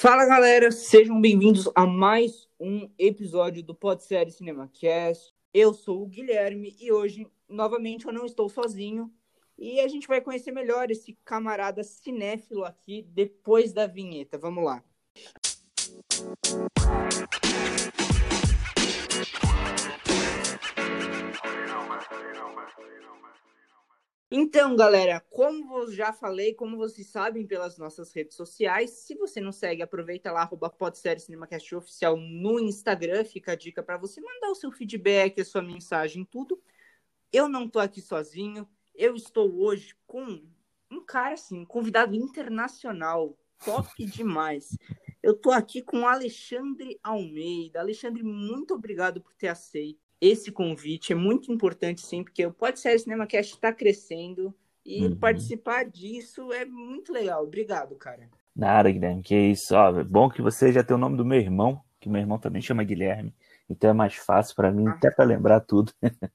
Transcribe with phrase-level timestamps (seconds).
[0.00, 5.34] Fala galera, sejam bem-vindos a mais um episódio do Podsérie CinemaCast.
[5.52, 9.12] Eu sou o Guilherme e hoje, novamente, eu não estou sozinho.
[9.58, 14.38] E a gente vai conhecer melhor esse camarada cinéfilo aqui depois da vinheta.
[14.38, 14.84] Vamos lá.
[24.30, 29.40] Então, galera, como eu já falei, como vocês sabem pelas nossas redes sociais, se você
[29.40, 34.20] não segue, aproveita lá, arroba Podsérie Cinemacast Oficial no Instagram, fica a dica para você
[34.20, 36.62] mandar o seu feedback, a sua mensagem, tudo.
[37.32, 40.46] Eu não tô aqui sozinho, eu estou hoje com
[40.90, 44.76] um cara, assim, um convidado internacional, top demais.
[45.22, 47.80] Eu tô aqui com o Alexandre Almeida.
[47.80, 52.80] Alexandre, muito obrigado por ter aceito esse convite é muito importante sim, porque o Pode
[52.80, 54.54] Ser Cinema Cast está crescendo
[54.84, 55.16] e uhum.
[55.16, 57.44] participar disso é muito legal.
[57.44, 58.28] Obrigado, cara.
[58.54, 59.74] Nada, Guilherme, que isso.
[59.74, 62.60] Ó, bom que você já tem o nome do meu irmão, que meu irmão também
[62.60, 63.34] chama Guilherme,
[63.70, 64.92] então é mais fácil para mim, ah.
[64.92, 65.92] até para lembrar tudo.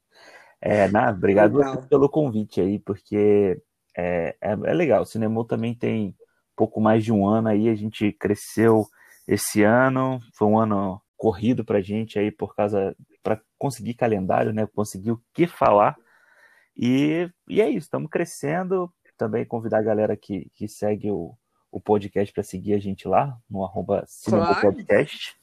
[0.61, 1.59] é, nada, obrigado
[1.89, 3.61] pelo convite aí, porque
[3.97, 5.01] é, é, é legal.
[5.01, 6.15] O cinema também tem
[6.55, 8.85] pouco mais de um ano aí, a gente cresceu
[9.27, 14.67] esse ano, foi um ano corrido pra gente aí por causa para conseguir calendário, né?
[14.67, 15.97] Conseguir o que falar.
[16.75, 18.93] E, e é isso, estamos crescendo.
[19.17, 21.35] Também convidar a galera que, que segue o,
[21.71, 24.61] o podcast para seguir a gente lá, no arroba claro.
[24.61, 25.35] Podcast,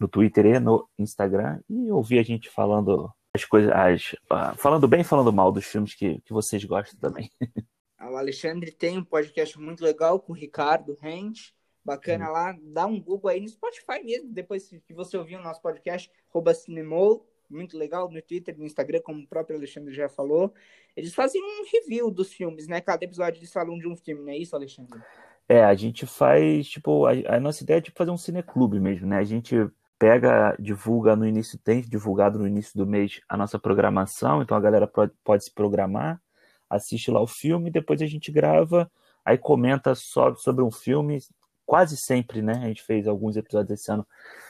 [0.00, 4.88] no Twitter e no Instagram, e ouvir a gente falando as coisas, as, uh, falando
[4.88, 7.30] bem e falando mal dos filmes que, que vocês gostam também.
[8.06, 11.54] O Alexandre tem um podcast muito legal com o Ricardo Rente
[11.84, 12.56] bacana lá.
[12.62, 16.54] Dá um Google aí no Spotify mesmo, depois que você ouvir o nosso podcast, arroba
[16.54, 20.52] Cinemol, muito legal, no Twitter, no Instagram, como o próprio Alexandre já falou.
[20.96, 22.80] Eles fazem um review dos filmes, né?
[22.80, 25.00] Cada episódio eles falam de um filme, não é isso, Alexandre?
[25.48, 29.06] É, a gente faz, tipo, a, a nossa ideia é tipo fazer um cineclube mesmo,
[29.06, 29.18] né?
[29.18, 29.54] A gente
[29.98, 34.60] pega, divulga no início, tem divulgado no início do mês a nossa programação, então a
[34.60, 36.20] galera pode, pode se programar,
[36.68, 38.90] assiste lá o filme, depois a gente grava,
[39.24, 41.18] aí comenta só sobre um filme,
[41.66, 42.54] quase sempre, né?
[42.54, 44.06] A gente fez alguns episódios esse ano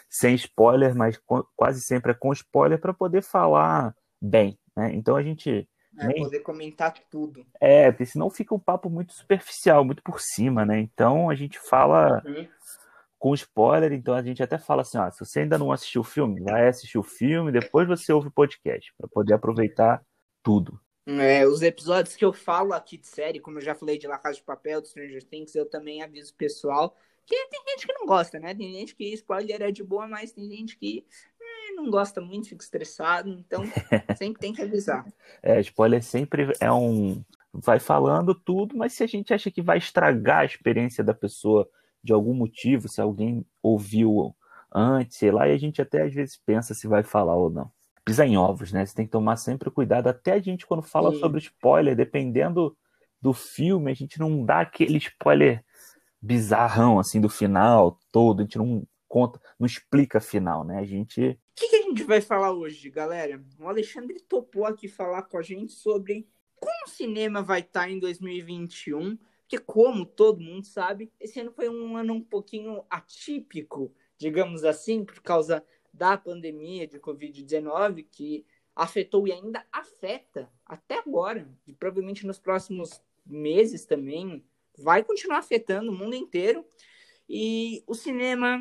[0.08, 1.20] sem spoiler, mas
[1.56, 4.94] quase sempre é com spoiler para poder falar bem, né?
[4.94, 6.22] Então a gente é, nem...
[6.22, 7.44] poder comentar tudo.
[7.60, 10.78] É, porque senão fica um papo muito superficial, muito por cima, né?
[10.80, 12.48] Então a gente fala uhum.
[13.18, 16.04] com spoiler, então a gente até fala assim, ó, se você ainda não assistiu o
[16.04, 20.02] filme, vai assistir o filme, depois você ouve o podcast para poder aproveitar
[20.42, 20.80] tudo.
[21.06, 24.16] É, os episódios que eu falo aqui de série, como eu já falei de La
[24.16, 27.92] Casa de Papel, do Stranger Things, eu também aviso o pessoal que tem gente que
[27.92, 28.54] não gosta, né?
[28.54, 31.06] Tem gente que spoiler é de boa, mas tem gente que
[31.40, 33.62] é, não gosta muito, fica estressado, então
[34.16, 35.06] sempre tem que avisar.
[35.42, 37.22] É, spoiler sempre é um.
[37.52, 41.68] Vai falando tudo, mas se a gente acha que vai estragar a experiência da pessoa
[42.02, 44.34] de algum motivo, se alguém ouviu
[44.74, 47.70] antes, sei lá, e a gente até às vezes pensa se vai falar ou não
[48.04, 48.84] pisar em ovos, né?
[48.84, 50.08] Você tem que tomar sempre cuidado.
[50.08, 51.20] Até a gente, quando fala Sim.
[51.20, 52.76] sobre spoiler, dependendo
[53.20, 55.64] do filme, a gente não dá aquele spoiler
[56.20, 58.40] bizarrão, assim, do final todo.
[58.40, 60.78] A gente não conta, não explica final, né?
[60.78, 61.20] A gente.
[61.20, 63.42] O que, que a gente vai falar hoje, galera?
[63.58, 67.98] O Alexandre topou aqui falar com a gente sobre como o cinema vai estar em
[67.98, 69.16] 2021.
[69.42, 75.04] Porque, como todo mundo sabe, esse ano foi um ano um pouquinho atípico, digamos assim,
[75.04, 75.62] por causa
[75.94, 78.44] da pandemia de Covid-19 que
[78.74, 84.44] afetou e ainda afeta até agora, e provavelmente nos próximos meses também,
[84.76, 86.64] vai continuar afetando o mundo inteiro.
[87.28, 88.60] E o cinema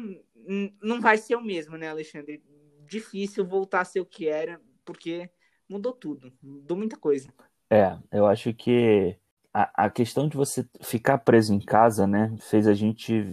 [0.82, 2.44] não vai ser o mesmo, né, Alexandre?
[2.86, 5.30] Difícil voltar a ser o que era, porque
[5.68, 7.34] mudou tudo, mudou muita coisa.
[7.70, 9.18] É, eu acho que
[9.52, 13.32] a, a questão de você ficar preso em casa, né, fez a gente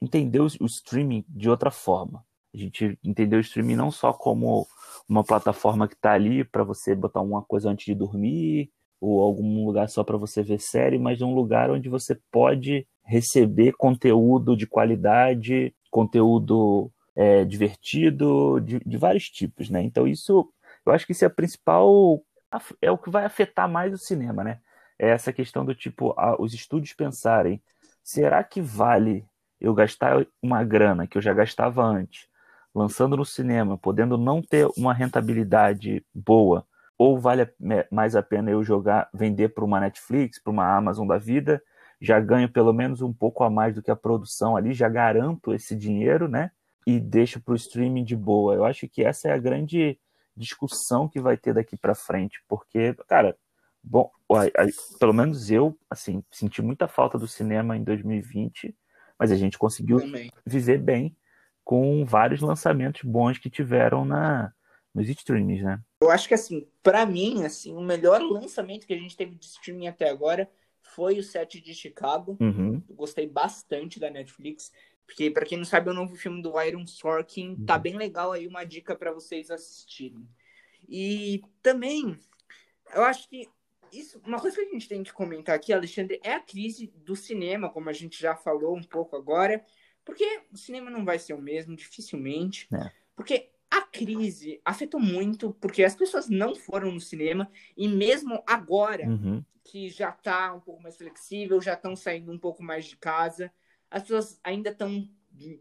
[0.00, 2.24] entender o, o streaming de outra forma.
[2.54, 4.66] A gente entendeu o streaming não só como
[5.08, 8.70] uma plataforma que está ali para você botar uma coisa antes de dormir,
[9.00, 13.72] ou algum lugar só para você ver série, mas um lugar onde você pode receber
[13.72, 19.82] conteúdo de qualidade, conteúdo é, divertido, de, de, vários tipos, né?
[19.82, 20.48] Então isso,
[20.86, 22.22] eu acho que isso é a principal,
[22.80, 24.60] é o que vai afetar mais o cinema, né?
[24.98, 27.60] É essa questão do tipo, a, os estúdios pensarem,
[28.02, 29.26] será que vale
[29.60, 32.28] eu gastar uma grana que eu já gastava antes
[32.74, 36.66] lançando no cinema, podendo não ter uma rentabilidade boa,
[36.98, 37.48] ou vale
[37.90, 41.62] mais a pena eu jogar, vender para uma Netflix, para uma Amazon da vida,
[42.00, 45.54] já ganho pelo menos um pouco a mais do que a produção ali, já garanto
[45.54, 46.50] esse dinheiro, né?
[46.86, 48.54] E deixo para o streaming de boa.
[48.54, 49.98] Eu acho que essa é a grande
[50.36, 53.36] discussão que vai ter daqui para frente, porque, cara,
[53.82, 54.10] bom,
[54.98, 58.76] pelo menos eu, assim, senti muita falta do cinema em 2020
[59.18, 60.30] Mas a gente conseguiu Também.
[60.44, 61.16] viver bem
[61.64, 64.52] com vários lançamentos bons que tiveram na
[64.94, 65.80] nos streams, né?
[66.00, 69.46] Eu acho que assim, para mim, assim, o melhor lançamento que a gente teve de
[69.46, 70.48] streaming até agora
[70.80, 72.36] foi o set de Chicago.
[72.40, 72.80] Uhum.
[72.90, 74.70] Gostei bastante da Netflix,
[75.04, 77.80] porque para quem não sabe, é o novo filme do Iron Sorkin, tá Uhum.
[77.82, 80.24] bem legal aí uma dica para vocês assistirem.
[80.88, 82.16] E também,
[82.94, 83.48] eu acho que
[83.92, 87.16] isso, uma coisa que a gente tem que comentar aqui, Alexandre, é a crise do
[87.16, 89.64] cinema, como a gente já falou um pouco agora,
[90.04, 92.68] porque o cinema não vai ser o mesmo, dificilmente.
[92.74, 92.90] É.
[93.16, 99.06] Porque a crise afetou muito, porque as pessoas não foram no cinema, e mesmo agora,
[99.08, 99.44] Uhum.
[99.64, 103.50] que já tá um pouco mais flexível, já estão saindo um pouco mais de casa,
[103.90, 105.08] as pessoas ainda estão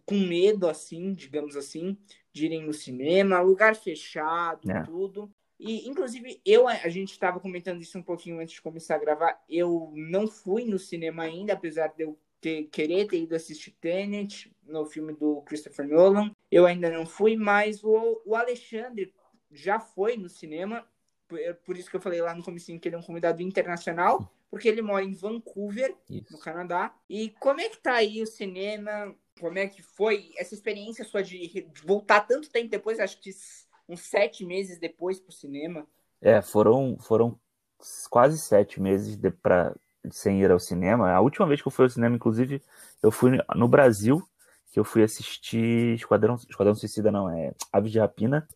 [0.06, 1.98] com medo, assim, digamos assim,
[2.31, 4.84] de irem no cinema, lugar fechado, É.
[4.84, 5.34] tudo.
[5.60, 9.42] E, inclusive, eu, a gente estava comentando isso um pouquinho antes de começar a gravar.
[9.50, 14.54] Eu não fui no cinema ainda, apesar de eu ter, querer ter ido assistir Tenet,
[14.66, 16.36] no filme do Christopher Nolan.
[16.51, 19.13] Eu ainda não fui, mas o, o Alexandre
[19.50, 20.86] já foi no cinema.
[21.25, 24.30] Por, por isso que eu falei lá no comecinho que ele é um convidado internacional,
[24.51, 26.38] porque ele mora em Vancouver, no Isso.
[26.40, 26.94] Canadá.
[27.10, 29.16] E como é que tá aí o cinema?
[29.39, 33.00] Como é que foi essa experiência sua de, de voltar tanto tempo depois?
[33.00, 33.31] Acho que
[33.88, 35.88] uns sete meses depois pro cinema.
[36.22, 37.39] É, foram, foram
[38.10, 39.75] quase sete meses de, pra,
[40.12, 41.12] sem ir ao cinema.
[41.12, 42.62] A última vez que eu fui ao cinema, inclusive,
[43.02, 44.22] eu fui no Brasil,
[44.72, 48.48] que eu fui assistir Esquadrão, Esquadrão Suicida, não, é Aves de Rapina.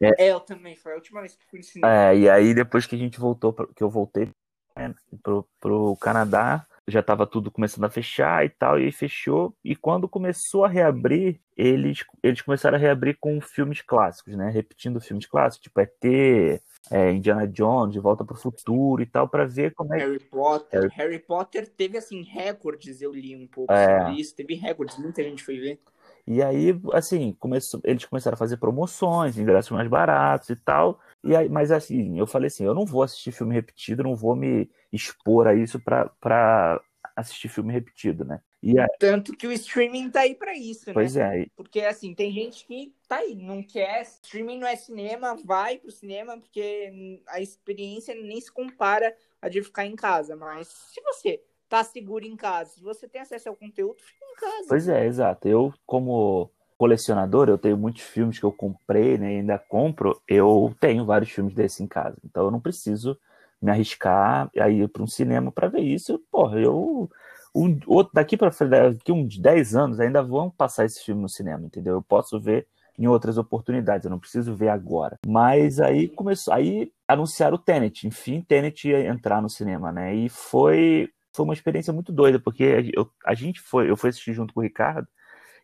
[0.00, 0.30] É.
[0.30, 0.76] eu também.
[0.76, 1.92] Foi a última vez que fui no cinema.
[1.92, 4.28] É, e aí depois que a gente voltou, que eu voltei
[4.76, 9.54] né, pro, pro Canadá, já estava tudo começando a fechar e tal, e aí fechou.
[9.64, 14.50] E quando começou a reabrir, eles, eles começaram a reabrir com filmes clássicos, né?
[14.50, 19.28] Repetindo filmes clássicos, tipo ET, é, Indiana Jones, De Volta para o Futuro e tal,
[19.28, 19.98] para ver como é.
[19.98, 20.80] Harry Potter.
[20.80, 24.00] Harry- Harry Potter teve, assim, recordes, eu li um pouco É.
[24.00, 24.34] sobre isso.
[24.34, 25.80] Teve recordes, muita gente foi ver.
[26.26, 30.98] E aí, assim, começou, eles começaram a fazer promoções, ingressos mais baratos e tal.
[31.22, 34.34] E aí, mas assim, eu falei assim, eu não vou assistir filme repetido, não vou
[34.34, 36.80] me expor a isso pra
[37.14, 38.40] assistir filme repetido, né?
[38.64, 40.94] E aí, Tanto que o streaming tá aí pra isso, né?
[40.94, 44.00] pois é, Porque, assim, tem gente que tá aí, não quer.
[44.02, 49.62] Streaming não é cinema, vai pro cinema, porque a experiência nem se compara a de
[49.62, 50.34] ficar em casa.
[50.34, 54.34] Mas se você tá seguro em casa, se você tem acesso ao conteúdo, fica em
[54.36, 54.66] casa.
[54.66, 55.46] pois é, exato.
[55.46, 60.74] Eu, como colecionador, eu tenho muitos filmes que eu comprei, né, e ainda compro, eu
[60.80, 62.16] tenho vários filmes desses em casa.
[62.24, 63.18] Então eu não preciso
[63.60, 66.18] me arriscar a ir para um cinema para ver isso.
[66.30, 67.10] Porra, eu
[67.54, 71.64] um, outro, daqui para daqui uns 10 anos ainda vão passar esse filme no cinema,
[71.64, 71.94] entendeu?
[71.94, 72.66] Eu posso ver
[72.98, 75.18] em outras oportunidades, eu não preciso ver agora.
[75.26, 80.14] Mas aí começou, aí anunciaram o Tenet, enfim, Tenet ia entrar no cinema, né?
[80.14, 84.32] E foi foi uma experiência muito doida, porque eu, a gente foi, eu fui assistir
[84.32, 85.08] junto com o Ricardo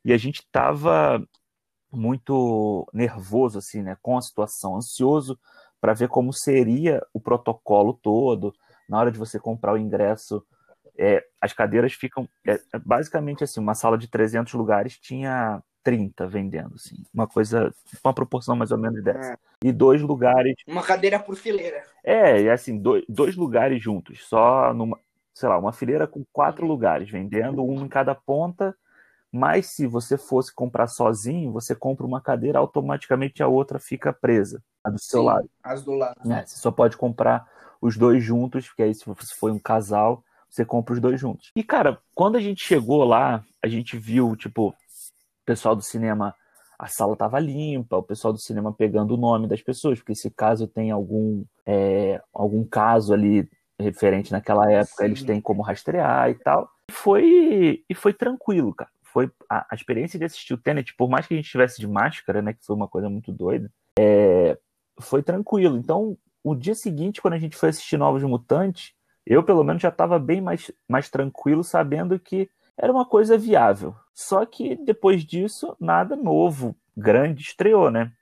[0.04, 1.24] e a gente tava
[1.92, 5.38] muito nervoso assim, né, com a situação, ansioso
[5.80, 8.52] para ver como seria o protocolo todo
[8.88, 10.44] na hora de você comprar o ingresso.
[11.02, 16.26] É, as cadeiras ficam é, é basicamente assim, uma sala de 300 lugares tinha 30
[16.26, 17.72] vendendo, assim, uma coisa,
[18.04, 19.32] uma proporção mais ou menos dessa.
[19.32, 19.36] É.
[19.64, 21.82] E dois lugares Uma cadeira por fileira.
[22.04, 24.98] é, e assim, dois, dois lugares juntos, só numa,
[25.32, 28.76] sei lá, uma fileira com quatro lugares, vendendo um em cada ponta.
[29.32, 34.60] Mas se você fosse comprar sozinho, você compra uma cadeira, automaticamente a outra fica presa,
[34.84, 35.50] a do seu Sim, lado.
[35.62, 36.20] As do lado.
[36.24, 36.44] né?
[36.44, 37.46] Você só pode comprar
[37.80, 41.50] os dois juntos, porque aí se você for um casal, você compra os dois juntos.
[41.54, 44.74] E cara, quando a gente chegou lá, a gente viu, tipo, o
[45.46, 46.34] pessoal do cinema,
[46.78, 50.30] a sala tava limpa, o pessoal do cinema pegando o nome das pessoas, porque se
[50.30, 55.04] caso tem algum, é, algum caso ali referente naquela época, Sim.
[55.04, 56.70] eles têm como rastrear e tal.
[56.90, 58.90] E foi, e foi tranquilo, cara.
[59.02, 61.86] Foi a, a experiência de assistir o Tenet, por mais que a gente estivesse de
[61.86, 64.56] máscara, né, que foi uma coisa muito doida, é,
[65.00, 65.76] foi tranquilo.
[65.76, 68.92] Então, o dia seguinte, quando a gente foi assistir Novos Mutantes,
[69.26, 73.94] eu pelo menos já estava bem mais, mais tranquilo, sabendo que era uma coisa viável.
[74.14, 78.12] Só que depois disso, nada novo, grande estreou, né?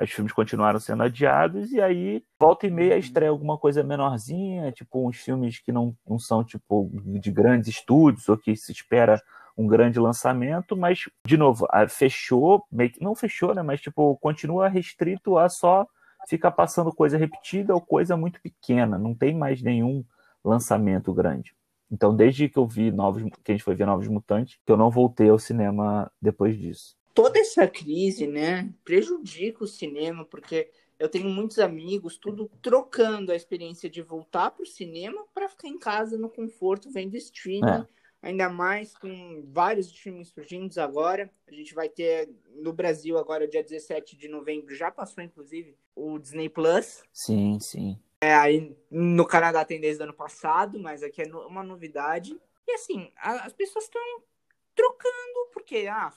[0.00, 5.06] Os filmes continuaram sendo adiados e aí volta e meia estreia alguma coisa menorzinha, tipo
[5.06, 6.90] uns filmes que não, não são tipo
[7.20, 9.20] de grandes estúdios ou que se espera
[9.58, 14.68] um grande lançamento, mas de novo, fechou, meio que- não fechou, né, mas tipo continua
[14.68, 15.86] restrito a só
[16.28, 20.02] ficar passando coisa repetida ou coisa muito pequena, não tem mais nenhum
[20.44, 21.54] lançamento grande.
[21.90, 24.76] Então, desde que eu vi novos, que a gente foi ver Novos Mutantes, que eu
[24.76, 26.96] não voltei ao cinema depois disso.
[27.12, 33.34] Toda essa crise, né, prejudica o cinema, porque eu tenho muitos amigos, tudo trocando a
[33.34, 37.64] experiência de voltar pro cinema para ficar em casa no conforto, vendo streaming.
[37.64, 37.86] É.
[38.22, 41.28] ainda mais com vários streamings surgindo agora.
[41.48, 46.18] A gente vai ter no Brasil agora, dia 17 de novembro, já passou inclusive, o
[46.18, 47.02] Disney Plus.
[47.12, 47.98] Sim, sim.
[48.22, 52.38] É, aí no Canadá tem desde o ano passado, mas aqui é uma novidade.
[52.68, 54.02] E assim, as pessoas estão
[54.74, 56.12] trocando, porque ah,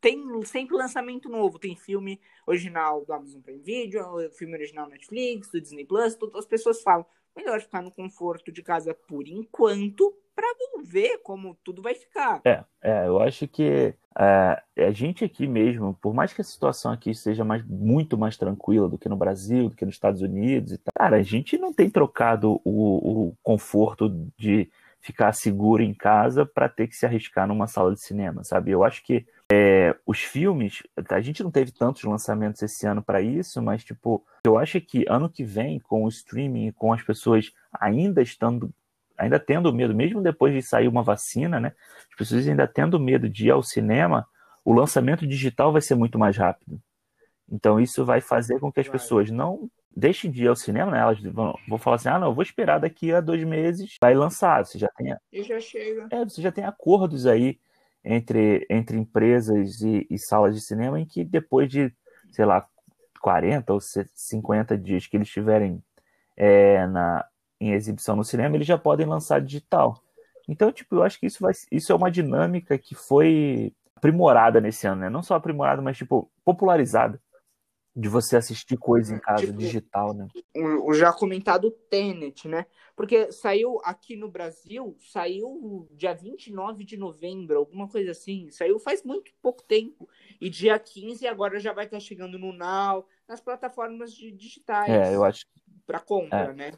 [0.00, 1.58] tem sempre lançamento novo.
[1.58, 6.46] Tem filme original do Amazon Prime Video, filme original Netflix, do Disney Plus, todas as
[6.46, 10.46] pessoas falam, melhor ficar no conforto de casa por enquanto, para
[10.84, 12.40] ver como tudo vai ficar.
[12.44, 16.92] É, é eu acho que é, a gente aqui mesmo, por mais que a situação
[16.92, 20.72] aqui seja mais, muito mais tranquila do que no Brasil, do que nos Estados Unidos
[20.72, 25.92] e tal, cara, a gente não tem trocado o, o conforto de ficar seguro em
[25.92, 28.70] casa para ter que se arriscar numa sala de cinema, sabe?
[28.70, 33.20] Eu acho que é, os filmes, a gente não teve tantos lançamentos esse ano para
[33.20, 37.52] isso, mas tipo, eu acho que ano que vem, com o streaming, com as pessoas
[37.78, 38.72] ainda estando,
[39.16, 41.72] ainda tendo medo, mesmo depois de sair uma vacina, né?
[42.10, 44.26] As pessoas ainda tendo medo de ir ao cinema,
[44.64, 46.80] o lançamento digital vai ser muito mais rápido.
[47.50, 51.00] Então isso vai fazer com que as pessoas não deixem de ir ao cinema, né?
[51.00, 54.14] Elas vão, vão falar assim, ah, não, eu vou esperar daqui a dois meses, vai
[54.14, 54.64] lançar.
[54.64, 56.08] Você já tem, e já chega.
[56.10, 57.58] É, você já tem acordos aí
[58.04, 61.92] entre, entre empresas e, e, salas de cinema em que depois de,
[62.30, 62.66] sei lá,
[63.20, 65.82] 40 ou 50 dias que eles estiverem
[66.36, 67.24] é, na,
[67.64, 70.02] em exibição no cinema, eles já podem lançar digital.
[70.48, 74.86] Então, tipo, eu acho que isso, vai, isso é uma dinâmica que foi aprimorada nesse
[74.86, 75.10] ano, né?
[75.10, 77.20] Não só aprimorada, mas, tipo, popularizada
[77.96, 80.26] de você assistir coisa em casa tipo, digital, né?
[80.84, 82.66] O, já comentado Tenet, né?
[82.96, 88.50] Porque saiu aqui no Brasil, saiu dia 29 de novembro, alguma coisa assim.
[88.50, 90.08] Saiu faz muito pouco tempo.
[90.40, 94.90] E dia 15 agora já vai estar chegando no Now, nas plataformas de, digitais.
[94.90, 95.46] É, eu acho
[95.86, 96.52] para compra, é.
[96.52, 96.72] né?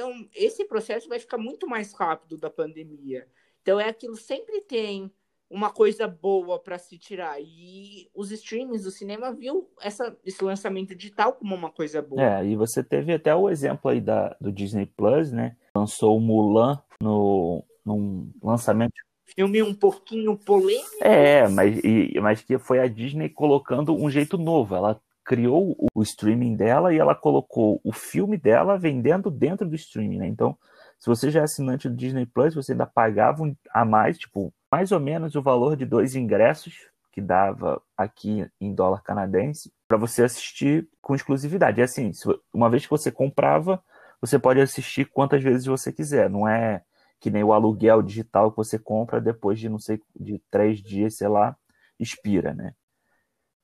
[0.00, 3.26] Então, esse processo vai ficar muito mais rápido da pandemia.
[3.60, 5.12] Então, é aquilo sempre tem
[5.50, 7.38] uma coisa boa para se tirar.
[7.38, 12.22] E os streams do cinema viu essa, esse lançamento digital como uma coisa boa.
[12.22, 15.54] É, e você teve até o exemplo aí da, do Disney Plus, né?
[15.76, 18.94] Lançou o Mulan no, num lançamento.
[19.36, 21.04] Filme um pouquinho polêmico.
[21.04, 24.74] É, mas, e, mas que foi a Disney colocando um jeito novo.
[24.74, 24.98] Ela
[25.30, 30.26] criou o, streaming dela e ela colocou o filme dela vendendo dentro do streaming, né?
[30.26, 30.58] Então,
[30.98, 34.90] se você já é assinante do Disney Plus, você ainda pagava a mais, tipo, mais
[34.90, 36.74] ou menos o valor de dois ingressos
[37.12, 41.80] que dava aqui em dólar canadense para você assistir com exclusividade.
[41.80, 42.10] É assim,
[42.52, 43.80] uma vez que você comprava,
[44.20, 46.28] você pode assistir quantas vezes você quiser.
[46.28, 46.82] Não é
[47.20, 51.16] que nem o aluguel digital que você compra depois de não sei de três dias,
[51.16, 51.56] sei lá,
[52.00, 52.74] expira, né?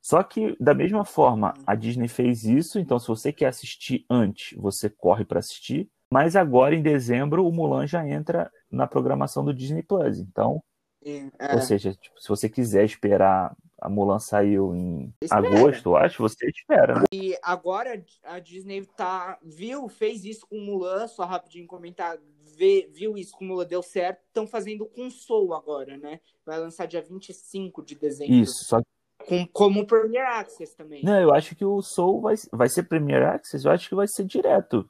[0.06, 4.56] Só que da mesma forma a Disney fez isso, então se você quer assistir antes,
[4.56, 5.90] você corre para assistir.
[6.08, 10.20] Mas agora em dezembro o Mulan já entra na programação do Disney Plus.
[10.20, 10.62] Então
[11.04, 11.54] é.
[11.54, 15.48] Ou seja, tipo, se você quiser esperar, a Mulan saiu em espera.
[15.48, 17.04] agosto, eu acho, você espera, né?
[17.12, 22.16] E agora a Disney tá, viu, fez isso com Mulan, só rapidinho comentar,
[22.56, 26.20] vê, viu isso com Mulan, deu certo, estão fazendo com Soul agora, né?
[26.44, 28.34] Vai lançar dia 25 de dezembro.
[28.34, 28.80] Isso, só
[29.26, 31.04] com, como Premier Access também.
[31.04, 34.08] Não, eu acho que o Soul vai, vai ser Premier Access, eu acho que vai
[34.08, 34.88] ser direto.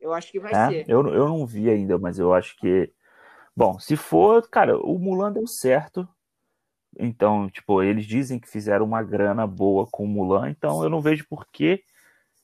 [0.00, 0.68] Eu acho que vai é?
[0.68, 0.90] ser.
[0.90, 2.92] Eu, eu não vi ainda, mas eu acho que
[3.58, 6.08] Bom, se for, cara, o Mulan deu certo.
[6.96, 11.00] Então, tipo, eles dizem que fizeram uma grana boa com o Mulan, então eu não
[11.00, 11.82] vejo por que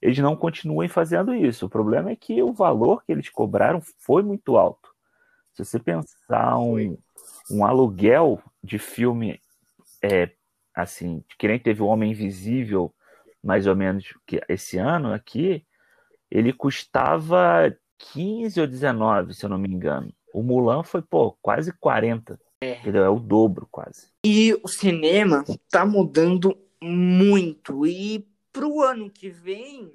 [0.02, 1.66] eles não continuem fazendo isso.
[1.66, 4.92] O problema é que o valor que eles cobraram foi muito alto.
[5.52, 6.98] Se você pensar um,
[7.48, 9.40] um aluguel de filme,
[10.02, 10.32] é,
[10.74, 12.92] assim, que nem teve o Homem Invisível,
[13.42, 15.64] mais ou menos que esse ano aqui,
[16.30, 17.76] ele custava
[18.12, 20.12] 15 ou 19, se eu não me engano.
[20.32, 22.40] O Mulan foi, pô, quase 40.
[22.60, 22.78] É.
[22.78, 23.04] Entendeu?
[23.04, 24.08] É o dobro, quase.
[24.24, 27.86] E o cinema tá mudando muito.
[27.86, 29.92] E pro ano que vem,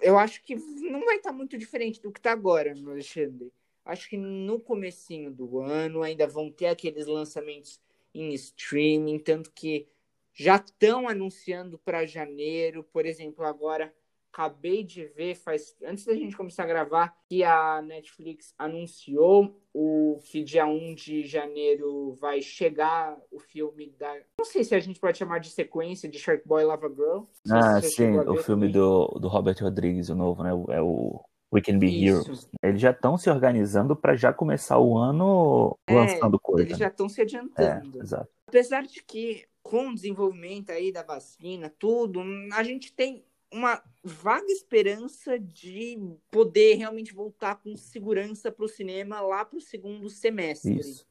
[0.00, 3.52] eu acho que não vai estar tá muito diferente do que tá agora, Alexandre.
[3.84, 7.80] Acho que no comecinho do ano ainda vão ter aqueles lançamentos
[8.14, 9.88] em streaming, tanto que
[10.32, 13.92] já estão anunciando para janeiro, por exemplo, agora
[14.32, 20.18] acabei de ver, faz antes da gente começar a gravar, que a Netflix anunciou o
[20.24, 24.14] que dia 1 de janeiro vai chegar o filme da.
[24.38, 27.24] Não sei se a gente pode chamar de sequência de Shark Boy Lava Girl.
[27.50, 30.50] Ah, sim, o filme do, do Robert Rodrigues, o novo, né?
[30.76, 31.20] É o
[31.52, 32.22] We Can Be Isso.
[32.22, 32.50] Heroes.
[32.62, 36.68] Eles já estão se organizando para já começar o ano é, lançando coisa.
[36.68, 37.98] Eles já estão se adiantando.
[37.98, 38.28] É, exato.
[38.46, 44.46] Apesar de que com o desenvolvimento aí da vacina, tudo, a gente tem uma vaga
[44.46, 45.98] esperança de
[46.30, 50.78] poder realmente voltar com segurança para o cinema lá para o segundo semestre.
[50.78, 51.06] Isso.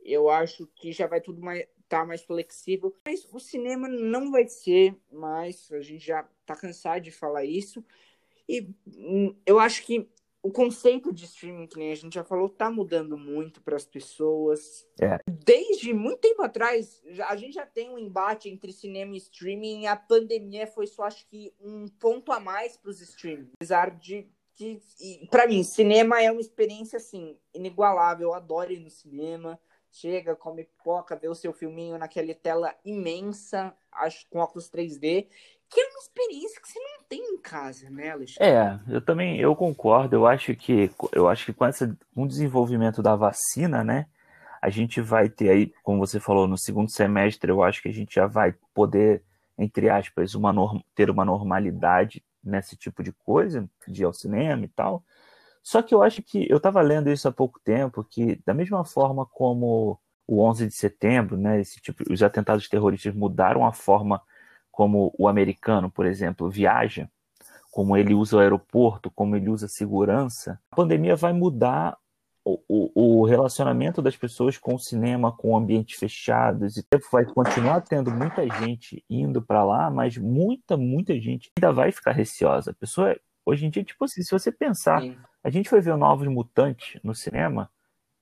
[0.00, 4.48] Eu acho que já vai tudo mais tá mais flexível, mas o cinema não vai
[4.48, 7.84] ser mais, a gente já tá cansado de falar isso.
[8.48, 10.08] E hum, eu acho que
[10.44, 13.86] o conceito de streaming, que nem a gente já falou, tá mudando muito para as
[13.86, 14.86] pessoas.
[15.00, 15.18] É.
[15.26, 19.86] Desde muito tempo atrás, a gente já tem um embate entre cinema e streaming, e
[19.86, 23.52] a pandemia foi só, acho que, um ponto a mais para os streaming.
[23.54, 24.78] Apesar de que,
[25.30, 28.28] para mim, cinema é uma experiência, assim, inigualável.
[28.28, 29.58] Eu adoro ir no cinema.
[29.90, 35.28] Chega, come pipoca, vê o seu filminho naquela tela imensa, acho, com óculos 3D
[35.74, 38.48] que é uma experiência que você não tem em casa, né, Alexandre?
[38.48, 40.14] É, eu também eu concordo.
[40.14, 44.06] Eu acho que eu acho que com essa com o desenvolvimento da vacina, né,
[44.62, 47.92] a gente vai ter aí, como você falou, no segundo semestre, eu acho que a
[47.92, 49.24] gente já vai poder,
[49.58, 50.54] entre aspas, uma
[50.94, 55.02] ter uma normalidade nesse tipo de coisa, de ir ao cinema e tal.
[55.60, 58.84] Só que eu acho que eu estava lendo isso há pouco tempo, que da mesma
[58.84, 64.22] forma como o 11 de setembro, né, esse tipo, os atentados terroristas mudaram a forma
[64.74, 67.08] como o americano, por exemplo, viaja,
[67.70, 71.96] como ele usa o aeroporto, como ele usa a segurança, a pandemia vai mudar
[72.44, 77.82] o, o, o relacionamento das pessoas com o cinema, com ambientes fechados, e vai continuar
[77.82, 82.72] tendo muita gente indo para lá, mas muita, muita gente ainda vai ficar receosa.
[82.72, 83.16] A pessoa,
[83.46, 85.16] hoje em dia, tipo assim, se você pensar, Sim.
[85.42, 87.70] a gente foi ver Novos Mutantes no cinema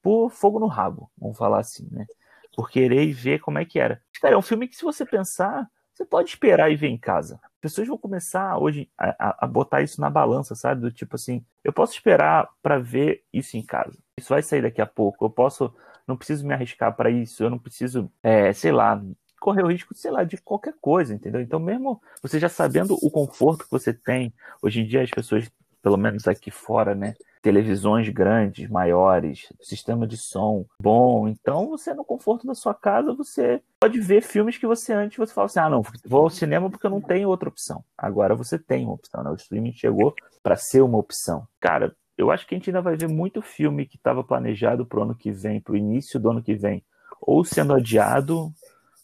[0.03, 2.07] por fogo no rabo, vamos falar assim, né?
[2.55, 4.03] Por querer ver como é que era.
[4.21, 7.39] Cara, é um filme que, se você pensar, você pode esperar e ver em casa.
[7.43, 10.81] As pessoas vão começar hoje a, a, botar isso na balança, sabe?
[10.81, 13.99] Do tipo assim, eu posso esperar para ver isso em casa.
[14.19, 15.25] Isso vai sair daqui a pouco.
[15.25, 15.73] Eu posso,
[16.07, 17.43] não preciso me arriscar para isso.
[17.43, 19.01] Eu não preciso, é, sei lá,
[19.43, 21.41] correr o risco, sei lá, de qualquer coisa, entendeu?
[21.41, 24.33] Então, mesmo você já sabendo o conforto que você tem,
[24.63, 25.51] hoje em dia as pessoas,
[25.83, 31.27] pelo menos aqui fora, né, televisões grandes, maiores, sistema de som bom.
[31.27, 35.35] Então, você no conforto da sua casa, você pode ver filmes que você antes você
[35.35, 37.85] fala assim: "Ah, não, vou ao cinema porque eu não tenho outra opção".
[37.99, 39.31] Agora você tem uma opção, né?
[39.31, 41.47] O streaming chegou para ser uma opção.
[41.61, 45.01] Cara, eu acho que a gente ainda vai ver muito filme que estava planejado para
[45.01, 46.85] o ano que vem, para o início do ano que vem,
[47.21, 48.53] ou sendo adiado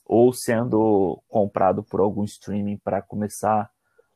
[0.09, 3.71] ou sendo comprado por algum streaming para começar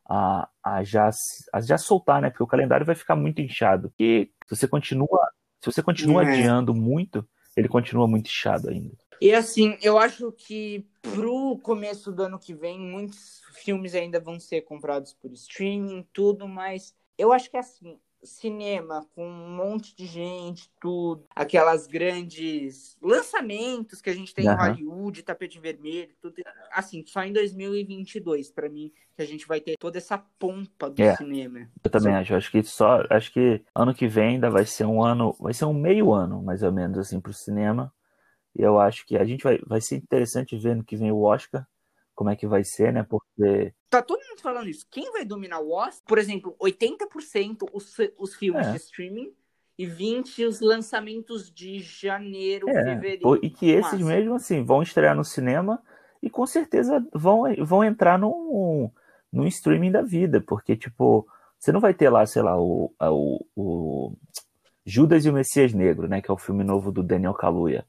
[0.05, 1.09] a, a, já,
[1.51, 2.29] a já soltar, né?
[2.29, 3.93] Porque o calendário vai ficar muito inchado.
[3.99, 5.29] E se você continua,
[5.61, 6.27] se você continua é.
[6.27, 8.95] adiando muito, ele continua muito inchado ainda.
[9.21, 14.39] E assim, eu acho que pro começo do ano que vem, muitos filmes ainda vão
[14.39, 20.05] ser comprados por streaming, tudo, mas eu acho que assim, cinema com um monte de
[20.05, 24.53] gente, tudo, aquelas grandes lançamentos que a gente tem uhum.
[24.53, 26.35] em Hollywood, tapete vermelho, tudo.
[26.71, 31.01] Assim, só em 2022, para mim, que a gente vai ter toda essa pompa do
[31.01, 31.69] é, cinema.
[31.83, 35.03] Eu também acho, acho que só, acho que ano que vem ainda vai ser um
[35.03, 37.93] ano, vai ser um meio ano, mais ou menos assim pro cinema.
[38.55, 41.23] E eu acho que a gente vai, vai ser interessante ver no que vem o
[41.23, 41.67] Oscar,
[42.15, 43.03] como é que vai ser, né?
[43.03, 43.73] Porque.
[43.89, 44.85] Tá todo mundo falando isso.
[44.89, 46.03] Quem vai dominar o Oscar?
[46.07, 48.71] Por exemplo, 80% os, os filmes é.
[48.71, 49.33] de streaming
[49.77, 52.83] e 20 os lançamentos de janeiro, é.
[52.83, 53.39] fevereiro.
[53.43, 55.81] E que esses mesmo assim vão estrear no cinema
[56.21, 58.91] e com certeza vão, vão entrar no,
[59.31, 61.27] no streaming da vida, porque tipo,
[61.59, 64.15] você não vai ter lá, sei lá, o, o, o
[64.85, 67.85] Judas e o Messias Negro, né, que é o filme novo do Daniel Kaluuya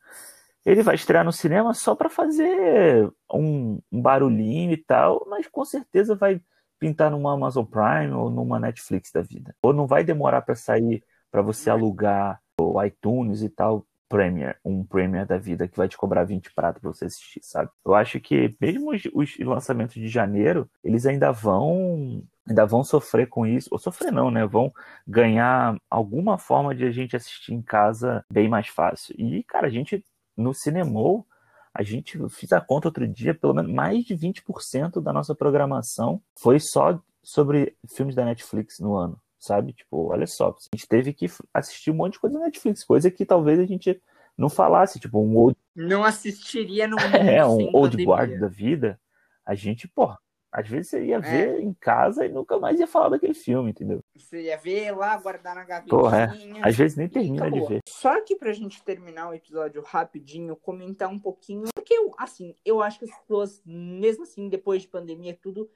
[0.64, 5.64] ele vai estrear no cinema só para fazer um, um, barulhinho e tal, mas com
[5.64, 6.40] certeza vai
[6.78, 9.54] pintar numa Amazon Prime ou numa Netflix da vida.
[9.62, 14.84] Ou não vai demorar para sair para você alugar o iTunes e tal, Premier, um
[14.84, 17.70] Premier da vida que vai te cobrar 20 pratos para você assistir, sabe?
[17.84, 23.26] Eu acho que mesmo os, os, lançamentos de janeiro, eles ainda vão ainda vão sofrer
[23.26, 24.46] com isso, ou sofrer não, né?
[24.46, 24.72] Vão
[25.06, 29.14] ganhar alguma forma de a gente assistir em casa bem mais fácil.
[29.18, 30.04] E, cara, a gente
[30.36, 31.26] no Cinemol,
[31.72, 36.22] a gente fiz a conta outro dia, pelo menos mais de 20% da nossa programação
[36.38, 39.72] foi só sobre filmes da Netflix no ano, sabe?
[39.72, 43.10] Tipo, olha só, a gente teve que assistir um monte de coisa da Netflix, coisa
[43.10, 44.00] que talvez a gente
[44.36, 45.56] não falasse, tipo, um old...
[45.74, 49.00] Não assistiria no É, um old guard da vida.
[49.44, 50.14] A gente, pô,
[50.52, 51.20] às vezes você ia é.
[51.20, 54.03] ver em casa e nunca mais ia falar daquele filme, entendeu?
[54.16, 55.98] Você ia ver lá, guardar na gavetinha.
[55.98, 56.68] Porra, é.
[56.68, 57.80] Às vezes nem termina de ver.
[57.88, 61.64] Só que pra gente terminar o episódio rapidinho, comentar um pouquinho.
[61.74, 65.68] Porque, eu, assim, eu acho que as pessoas, mesmo assim, depois de pandemia tudo,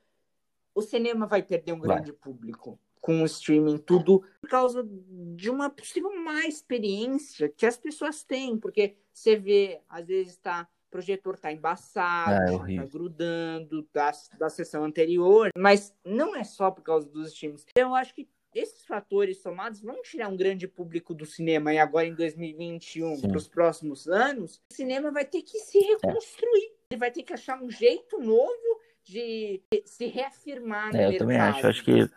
[0.74, 2.20] o cinema vai perder um grande vai.
[2.20, 4.86] público com o streaming, tudo por causa
[5.34, 10.68] de uma possível má experiência que as pessoas têm, porque você vê, às vezes está
[10.88, 16.70] o projetor tá embaçado, É, tá grudando da, da sessão anterior, mas não é só
[16.70, 17.64] por causa dos streams.
[17.76, 22.06] Eu acho que esses fatores somados vão tirar um grande público do cinema e agora
[22.06, 26.64] em 2021 para os próximos anos, o cinema vai ter que se reconstruir.
[26.64, 26.94] É.
[26.94, 31.18] Ele vai ter que achar um jeito novo de se reafirmar é, eu mercado.
[31.18, 31.66] também acho.
[31.66, 32.10] Acho que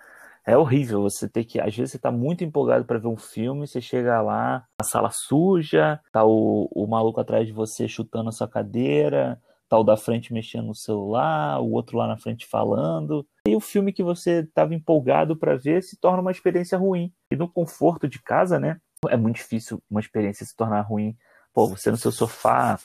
[0.45, 1.59] é horrível você ter que.
[1.59, 5.09] Às vezes você tá muito empolgado para ver um filme, você chega lá, a sala
[5.11, 9.95] suja, tá o, o maluco atrás de você chutando a sua cadeira, tá o da
[9.95, 13.25] frente mexendo no celular, o outro lá na frente falando.
[13.47, 17.13] E o filme que você estava empolgado para ver se torna uma experiência ruim.
[17.31, 18.79] E no conforto de casa, né?
[19.09, 21.15] É muito difícil uma experiência se tornar ruim.
[21.53, 22.79] Pô, você no seu sofá,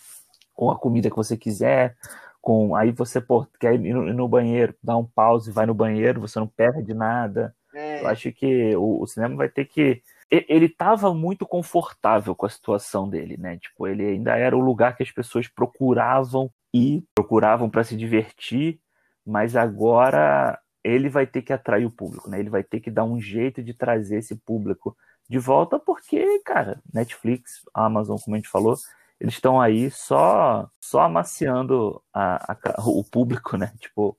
[0.55, 1.97] com a comida que você quiser,
[2.47, 6.21] com aí você pô, quer ir no, no banheiro, dá um pause, vai no banheiro,
[6.21, 7.53] você não perde nada.
[7.75, 8.01] É.
[8.01, 12.49] Eu acho que o, o, cinema vai ter que ele estava muito confortável com a
[12.49, 13.59] situação dele, né?
[13.59, 18.79] Tipo, ele ainda era o lugar que as pessoas procuravam e procuravam para se divertir,
[19.27, 22.39] mas agora ele vai ter que atrair o público, né?
[22.39, 24.97] Ele vai ter que dar um jeito de trazer esse público
[25.29, 28.77] de volta, porque, cara, Netflix, Amazon, como a gente falou,
[29.21, 33.73] eles estão aí só só amaciando a, a, o público, né?
[33.79, 34.17] Tipo,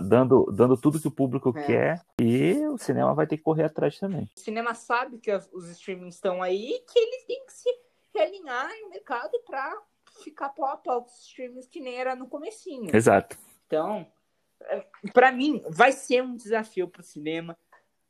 [0.00, 1.66] dando, dando tudo que o público é.
[1.66, 4.30] quer e o cinema vai ter que correr atrás também.
[4.36, 7.70] O cinema sabe que os streamings estão aí e que eles têm que se
[8.14, 9.82] realinhar no mercado para
[10.22, 12.94] ficar pau a pau com os streamings que nem era no comecinho.
[12.94, 13.36] Exato.
[13.66, 14.06] Então,
[14.62, 17.56] é, para mim, vai ser um desafio para o cinema.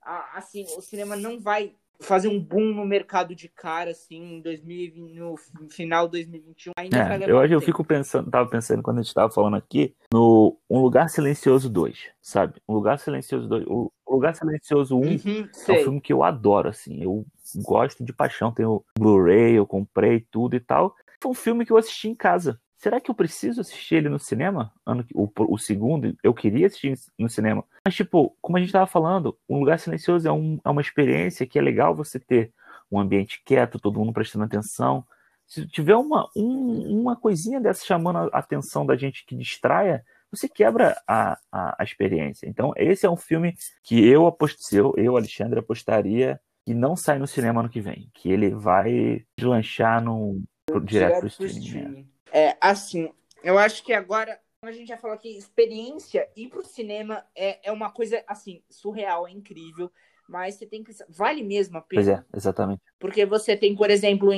[0.03, 5.18] Assim, o cinema não vai fazer um boom no mercado de cara, assim, em 2020,
[5.18, 5.36] no
[5.68, 6.72] final de 2021.
[6.76, 10.58] Ainda é, eu, eu fico pensando, tava pensando quando a gente tava falando aqui, no
[10.70, 12.54] Um Lugar Silencioso 2, sabe?
[12.68, 13.64] Um Lugar Silencioso 2.
[13.66, 17.02] O Lugar Silencioso 1 uhum, é um filme que eu adoro, assim.
[17.02, 18.52] Eu gosto de paixão.
[18.52, 20.94] Tenho Blu-ray, eu comprei tudo e tal.
[21.20, 24.18] Foi um filme que eu assisti em casa será que eu preciso assistir ele no
[24.18, 24.70] cinema?
[24.85, 27.64] Ano, o, o segundo, eu queria assistir no cinema.
[27.83, 31.47] Mas, tipo, como a gente estava falando, Um Lugar Silencioso é, um, é uma experiência
[31.47, 32.53] que é legal você ter
[32.92, 35.03] um ambiente quieto, todo mundo prestando atenção.
[35.47, 40.47] Se tiver uma, um, uma coisinha dessa chamando a atenção da gente que distraia, você
[40.47, 42.47] quebra a, a, a experiência.
[42.47, 47.18] Então, esse é um filme que eu aposto, eu, eu, Alexandre, apostaria que não sai
[47.18, 48.11] no cinema ano que vem.
[48.12, 50.42] Que ele vai deslanchar no,
[50.83, 52.13] direto, direto pro streaming.
[52.35, 53.12] É, assim,
[53.44, 57.70] eu acho que agora, a gente já falou aqui, experiência ir pro cinema é, é
[57.70, 59.88] uma coisa, assim, surreal, é incrível.
[60.29, 60.90] Mas você tem que.
[61.09, 62.03] Vale mesmo a pena.
[62.03, 62.81] Pois é, exatamente.
[62.99, 64.31] Porque você tem, por exemplo,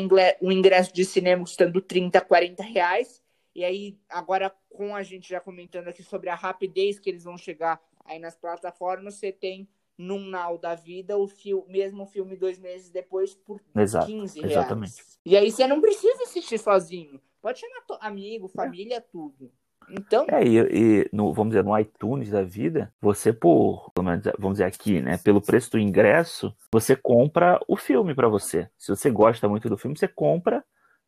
[0.42, 3.22] um ingresso de cinema custando 30, 40 reais.
[3.54, 7.38] E aí, agora, com a gente já comentando aqui sobre a rapidez que eles vão
[7.38, 12.58] chegar aí nas plataformas, você tem num Now da vida o fio, mesmo filme dois
[12.58, 14.52] meses depois por Exato, 15 reais.
[14.52, 14.94] Exatamente.
[15.24, 17.20] E aí você não precisa assistir sozinho.
[17.46, 19.52] Pode chamar amigo, família, tudo.
[19.88, 20.26] Então.
[20.28, 25.00] É, e, e no, vamos dizer, no iTunes da vida, você, por, vamos dizer aqui,
[25.00, 25.16] né?
[25.18, 28.68] Pelo preço do ingresso, você compra o filme para você.
[28.76, 30.64] Se você gosta muito do filme, você compra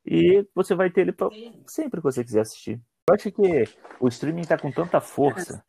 [0.07, 1.29] e você vai ter ele pra,
[1.66, 2.81] sempre que você quiser assistir.
[3.09, 3.64] Eu acho que
[3.98, 5.64] o streaming tá com tanta força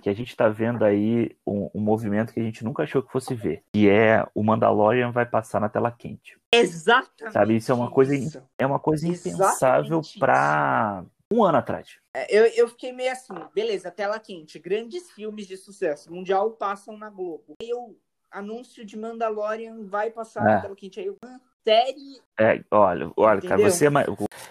[0.00, 3.12] que a gente está vendo aí um, um, movimento que a gente nunca achou que
[3.12, 6.38] fosse ver, que é o Mandalorian vai passar na tela quente.
[6.52, 7.32] Exatamente.
[7.32, 8.42] Sabe, isso é uma coisa, isso.
[8.58, 11.98] é uma coisa impensável para um ano atrás.
[12.14, 16.96] É, eu, eu fiquei meio assim, beleza, tela quente, grandes filmes de sucesso mundial passam
[16.96, 17.56] na Globo.
[17.62, 17.96] Aí eu
[18.30, 20.44] anúncio de Mandalorian vai passar é.
[20.44, 21.18] na tela quente aí eu,
[21.64, 22.20] série.
[22.38, 23.90] É, olha, olha, cara, você é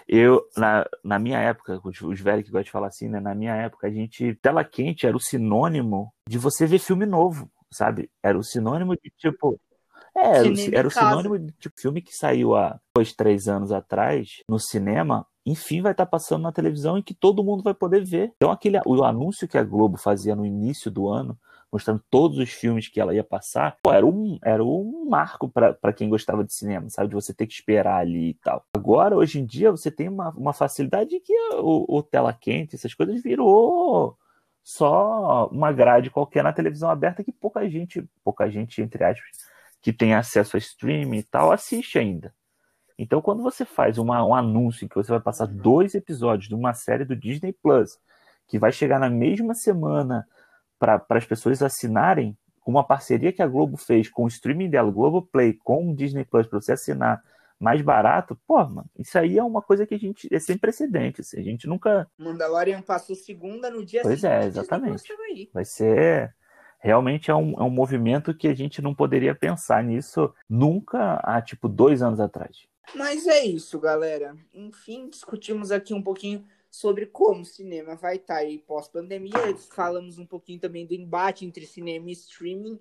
[0.06, 3.34] eu na, na minha época, os, os velhos que gostam de falar assim, né, na
[3.34, 8.10] minha época a gente tela quente era o sinônimo de você ver filme novo, sabe?
[8.22, 9.58] Era o sinônimo de tipo
[10.16, 14.42] é, era, era o sinônimo de tipo, filme que saiu há dois, três anos atrás
[14.48, 18.04] no cinema, enfim vai estar tá passando na televisão e que todo mundo vai poder
[18.04, 18.32] ver.
[18.36, 21.38] Então aquele o anúncio que a Globo fazia no início do ano
[21.72, 25.92] mostrando todos os filmes que ela ia passar, pô, era um, era um marco para
[25.92, 27.08] quem gostava de cinema, sabe?
[27.08, 28.64] De você ter que esperar ali e tal.
[28.74, 32.92] Agora, hoje em dia, você tem uma, uma facilidade que o, o tela quente, essas
[32.94, 34.18] coisas virou
[34.62, 39.28] só uma grade qualquer na televisão aberta que pouca gente, pouca gente, entre aspas,
[39.80, 42.34] que tem acesso a streaming e tal, assiste ainda.
[42.98, 46.74] Então, quando você faz uma, um anúncio que você vai passar dois episódios de uma
[46.74, 47.98] série do Disney Plus,
[48.46, 50.26] que vai chegar na mesma semana
[50.80, 55.22] para as pessoas assinarem uma parceria que a Globo fez com o streaming dela, Globo
[55.22, 57.22] Play, com o Disney Plus, para você assinar
[57.58, 61.28] mais barato, pô, mano, isso aí é uma coisa que a gente é sem precedentes.
[61.28, 62.08] Assim, a gente nunca.
[62.16, 65.04] Mandalorian passou segunda no dia Pois é, exatamente.
[65.52, 66.34] Vai ser.
[66.82, 71.42] Realmente é um, é um movimento que a gente não poderia pensar nisso nunca há,
[71.42, 72.66] tipo, dois anos atrás.
[72.94, 74.34] Mas é isso, galera.
[74.54, 79.56] Enfim, discutimos aqui um pouquinho sobre como o cinema vai estar tá aí pós-pandemia.
[79.74, 82.78] Falamos um pouquinho também do embate entre cinema e streaming,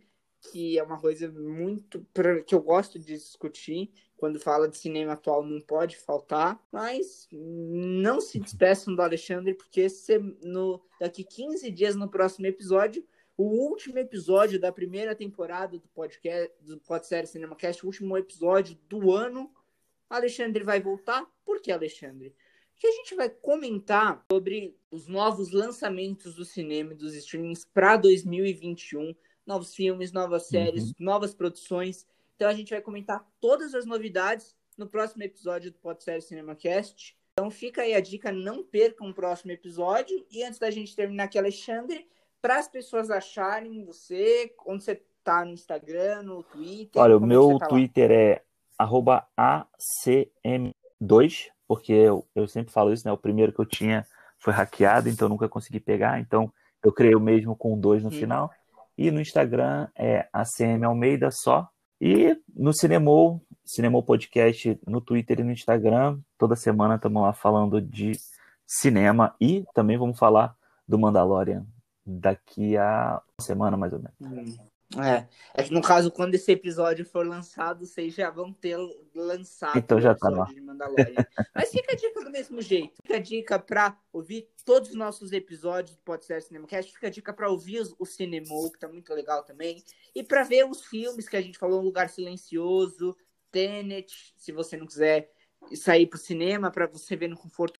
[0.52, 2.06] que é uma coisa muito
[2.46, 3.92] que eu gosto de discutir.
[4.16, 6.62] Quando fala de cinema atual, não pode faltar.
[6.72, 9.88] Mas não se despeçam do Alexandre, porque
[10.44, 13.04] no, daqui 15 dias, no próximo episódio,
[13.36, 19.12] o último episódio da primeira temporada do podcast do Podsérie CinemaCast, o último episódio do
[19.14, 19.50] ano.
[20.10, 21.26] Alexandre vai voltar.
[21.46, 22.36] Por que Alexandre?
[22.80, 27.98] Que a gente vai comentar sobre os novos lançamentos do cinema e dos streamings para
[27.98, 29.14] 2021,
[29.46, 30.94] novos filmes, novas séries, uhum.
[31.00, 32.08] novas produções.
[32.36, 37.18] Então a gente vai comentar todas as novidades no próximo episódio do Podsérie CinemaCast.
[37.34, 40.26] Então fica aí a dica, não percam o próximo episódio.
[40.32, 42.08] E antes da gente terminar aqui, Alexandre,
[42.42, 47.02] para as pessoas acharem você, onde você tá no Instagram, no Twitter.
[47.02, 48.16] Olha, o meu tá Twitter lá?
[48.16, 48.42] é
[49.38, 53.14] acm2, porque eu, eu sempre falo isso, né?
[53.14, 54.04] O primeiro que eu tinha
[54.40, 56.20] foi hackeado, então nunca consegui pegar.
[56.20, 56.52] Então
[56.84, 58.12] eu criei o mesmo com dois no hum.
[58.12, 58.52] final.
[58.98, 61.70] E no Instagram é ACM Almeida só.
[62.02, 66.20] E no Cinemou, Cinemou Podcast no Twitter e no Instagram.
[66.40, 68.14] Toda semana estamos lá falando de
[68.66, 70.56] cinema e também vamos falar
[70.88, 71.68] do Mandalorian
[72.04, 74.58] daqui a uma semana, mais ou menos.
[74.60, 74.69] Hum.
[74.98, 75.28] É.
[75.54, 78.76] é que no caso, quando esse episódio for lançado, vocês já vão ter
[79.14, 80.46] lançado então já tá lá.
[80.46, 81.14] de Mandalorian.
[81.54, 82.96] Mas fica a dica do mesmo jeito.
[83.04, 86.92] Fica a dica para ouvir todos os nossos episódios do Podcast Cinemacast.
[86.92, 89.84] Fica a dica para ouvir o Cinemou, que tá muito legal também.
[90.16, 93.16] E para ver os filmes que a gente falou, Um Lugar Silencioso,
[93.52, 95.32] Tenet, se você não quiser
[95.76, 97.78] sair pro cinema, para você ver no conforto.